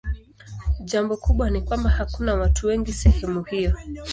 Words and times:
Jambo 0.83 1.17
kubwa 1.17 1.49
ni 1.49 1.61
kwamba 1.61 1.89
hakuna 1.89 2.35
watu 2.35 2.67
wengi 2.67 2.93
sehemu 2.93 3.43
hiyo. 3.43 3.75